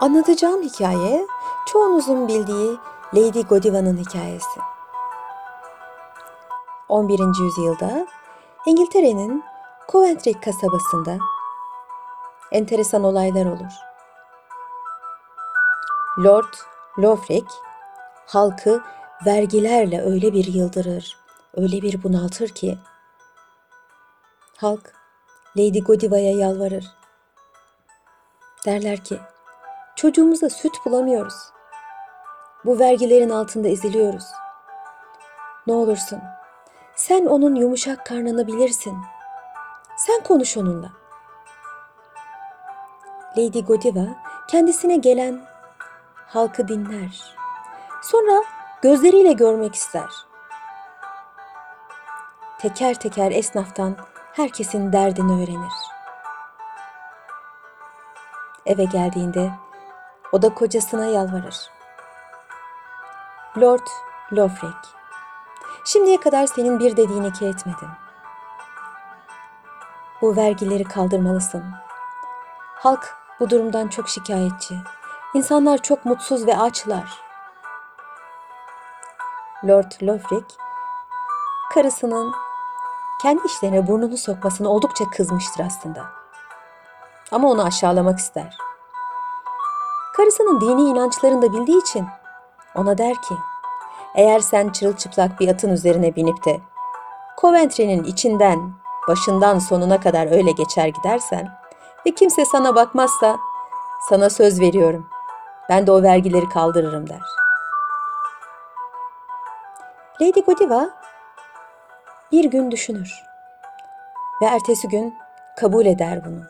[0.00, 1.26] Anlatacağım hikaye
[1.66, 2.78] çoğunuzun bildiği
[3.14, 4.60] Lady Godiva'nın hikayesi.
[6.88, 7.18] 11.
[7.18, 8.06] yüzyılda
[8.66, 9.44] İngiltere'nin
[9.88, 11.18] Coventry kasabasında
[12.52, 13.72] enteresan olaylar olur.
[16.24, 16.54] Lord
[16.98, 17.46] Lofric
[18.26, 18.82] halkı
[19.26, 21.16] vergilerle öyle bir yıldırır,
[21.56, 22.78] öyle bir bunaltır ki
[24.56, 24.92] halk
[25.56, 26.86] Lady Godiva'ya yalvarır.
[28.66, 29.20] Derler ki
[29.98, 31.34] çocuğumuza süt bulamıyoruz.
[32.64, 34.24] Bu vergilerin altında eziliyoruz.
[35.66, 36.20] Ne olursun
[36.94, 38.98] sen onun yumuşak karnını bilirsin.
[39.96, 40.92] Sen konuş onunla.
[43.36, 44.06] Lady Godiva
[44.48, 45.40] kendisine gelen
[46.26, 47.36] halkı dinler.
[48.02, 48.44] Sonra
[48.82, 50.10] gözleriyle görmek ister.
[52.58, 53.96] Teker teker esnaftan
[54.32, 55.72] herkesin derdini öğrenir.
[58.66, 59.50] Eve geldiğinde
[60.32, 61.70] o da kocasına yalvarır.
[63.58, 63.86] Lord
[64.32, 64.88] Lofric,
[65.84, 67.88] şimdiye kadar senin bir dediğini iki etmedim.
[70.22, 71.64] Bu vergileri kaldırmalısın.
[72.74, 74.74] Halk bu durumdan çok şikayetçi.
[75.34, 77.22] İnsanlar çok mutsuz ve açlar.
[79.64, 80.46] Lord Lofric,
[81.74, 82.34] karısının
[83.22, 86.06] kendi işlerine burnunu sokmasına oldukça kızmıştır aslında.
[87.32, 88.67] Ama onu aşağılamak ister.
[90.18, 92.06] Karısının dini inançlarını da bildiği için
[92.74, 93.34] ona der ki,
[94.14, 96.60] eğer sen çırılçıplak bir atın üzerine binip de
[97.40, 98.72] Coventry'nin içinden,
[99.08, 101.58] başından sonuna kadar öyle geçer gidersen
[102.06, 103.36] ve kimse sana bakmazsa
[104.08, 105.06] sana söz veriyorum.
[105.68, 107.22] Ben de o vergileri kaldırırım der.
[110.20, 110.90] Lady Godiva
[112.32, 113.24] bir gün düşünür
[114.42, 115.14] ve ertesi gün
[115.56, 116.42] kabul eder bunu.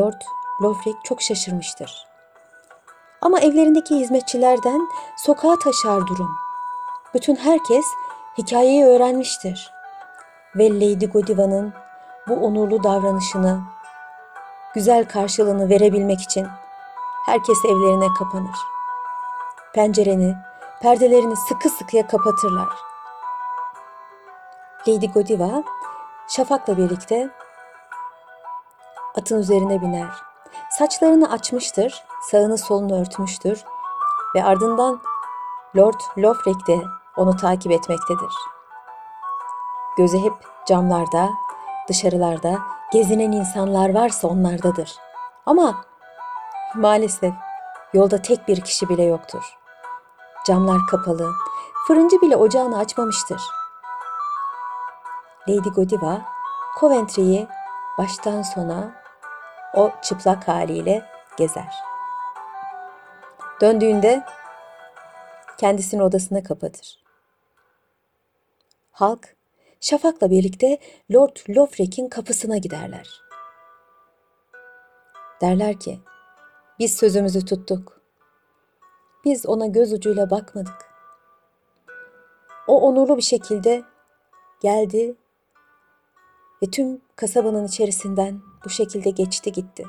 [0.00, 0.22] Lord
[0.62, 2.06] Lofric çok şaşırmıştır.
[3.20, 6.36] Ama evlerindeki hizmetçilerden sokağa taşar durum.
[7.14, 7.84] Bütün herkes
[8.38, 9.72] hikayeyi öğrenmiştir.
[10.56, 11.74] Ve Lady Godiva'nın
[12.28, 13.60] bu onurlu davranışını,
[14.74, 16.46] güzel karşılığını verebilmek için
[17.26, 18.56] herkes evlerine kapanır.
[19.74, 20.36] Pencereni,
[20.82, 22.68] perdelerini sıkı sıkıya kapatırlar.
[24.88, 25.62] Lady Godiva
[26.28, 27.30] Şafak'la birlikte
[29.16, 30.31] atın üzerine biner.
[30.78, 33.64] Saçlarını açmıştır, sağını solunu örtmüştür
[34.34, 35.00] ve ardından
[35.76, 36.84] Lord Lofric de
[37.16, 38.34] onu takip etmektedir.
[39.96, 40.32] Gözü hep
[40.66, 41.30] camlarda,
[41.88, 42.58] dışarılarda
[42.92, 44.96] gezinen insanlar varsa onlardadır.
[45.46, 45.84] Ama
[46.74, 47.34] maalesef
[47.92, 49.58] yolda tek bir kişi bile yoktur.
[50.46, 51.30] Camlar kapalı,
[51.86, 53.42] fırıncı bile ocağını açmamıştır.
[55.48, 56.20] Lady Godiva
[56.80, 57.48] Coventry'yi
[57.98, 59.01] baştan sona
[59.74, 61.02] o çıplak haliyle
[61.38, 61.74] gezer.
[63.60, 64.22] Döndüğünde
[65.58, 67.02] kendisini odasına kapatır.
[68.92, 69.36] Halk
[69.80, 70.78] Şafak'la birlikte
[71.12, 73.22] Lord Lofric'in kapısına giderler.
[75.40, 76.00] Derler ki,
[76.78, 78.00] biz sözümüzü tuttuk.
[79.24, 80.92] Biz ona göz ucuyla bakmadık.
[82.66, 83.82] O onurlu bir şekilde
[84.60, 85.14] geldi
[86.62, 89.86] ve tüm kasabanın içerisinden bu şekilde geçti gitti.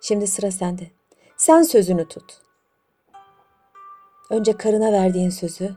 [0.00, 0.90] Şimdi sıra sende.
[1.36, 2.42] Sen sözünü tut.
[4.30, 5.76] Önce karına verdiğin sözü,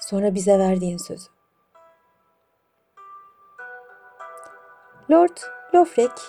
[0.00, 1.30] sonra bize verdiğin sözü.
[5.10, 5.38] Lord
[5.74, 6.22] Lofric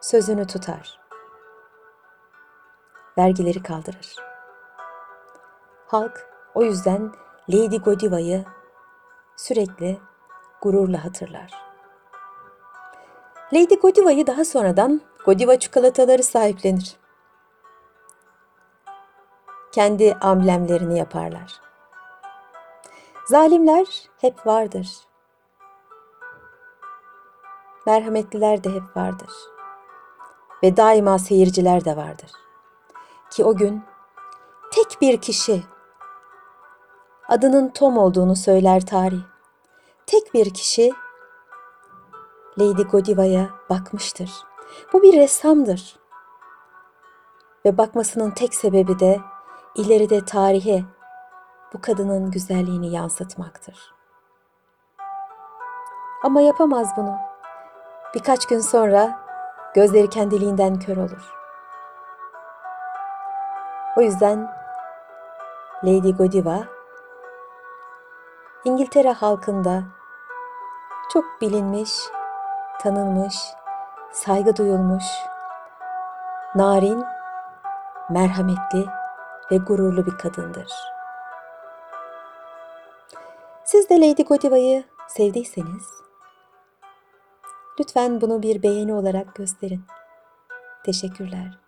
[0.00, 1.00] sözünü tutar.
[3.18, 4.16] Vergileri kaldırır.
[5.86, 7.12] Halk o yüzden
[7.48, 8.44] Lady Godiva'yı
[9.36, 9.98] sürekli
[10.62, 11.52] gururla hatırlar.
[13.52, 16.96] Lady Godiva'yı daha sonradan Godiva çikolataları sahiplenir.
[19.72, 21.60] Kendi amblemlerini yaparlar.
[23.26, 23.86] Zalimler
[24.20, 24.88] hep vardır.
[27.86, 29.30] Merhametliler de hep vardır.
[30.62, 32.30] Ve daima seyirciler de vardır.
[33.30, 33.84] Ki o gün
[34.72, 35.62] tek bir kişi
[37.28, 39.35] adının Tom olduğunu söyler tarih.
[40.06, 40.92] Tek bir kişi
[42.58, 44.30] Lady Godiva'ya bakmıştır.
[44.92, 45.98] Bu bir ressamdır.
[47.64, 49.20] Ve bakmasının tek sebebi de
[49.74, 50.84] ileride tarihe
[51.72, 53.94] bu kadının güzelliğini yansıtmaktır.
[56.24, 57.16] Ama yapamaz bunu.
[58.14, 59.20] Birkaç gün sonra
[59.74, 61.32] gözleri kendiliğinden kör olur.
[63.96, 64.52] O yüzden
[65.84, 66.75] Lady Godiva
[68.64, 69.82] İngiltere halkında
[71.12, 71.90] çok bilinmiş,
[72.80, 73.34] tanınmış,
[74.12, 75.04] saygı duyulmuş,
[76.54, 77.04] narin,
[78.10, 78.86] merhametli
[79.52, 80.72] ve gururlu bir kadındır.
[83.64, 86.06] Siz de Lady Godiva'yı sevdiyseniz
[87.80, 89.84] lütfen bunu bir beğeni olarak gösterin.
[90.84, 91.65] Teşekkürler.